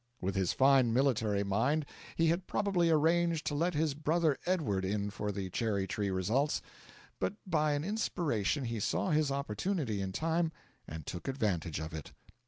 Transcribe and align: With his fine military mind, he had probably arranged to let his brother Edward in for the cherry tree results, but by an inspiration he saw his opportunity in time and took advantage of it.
With 0.19 0.33
his 0.33 0.51
fine 0.51 0.91
military 0.93 1.43
mind, 1.43 1.85
he 2.15 2.25
had 2.25 2.47
probably 2.47 2.89
arranged 2.89 3.45
to 3.45 3.53
let 3.53 3.75
his 3.75 3.93
brother 3.93 4.35
Edward 4.47 4.83
in 4.83 5.11
for 5.11 5.31
the 5.31 5.51
cherry 5.51 5.85
tree 5.85 6.09
results, 6.09 6.59
but 7.19 7.35
by 7.45 7.73
an 7.73 7.83
inspiration 7.83 8.63
he 8.65 8.79
saw 8.79 9.11
his 9.11 9.29
opportunity 9.31 10.01
in 10.01 10.11
time 10.11 10.51
and 10.87 11.05
took 11.05 11.27
advantage 11.27 11.79
of 11.79 11.93
it. 11.93 12.13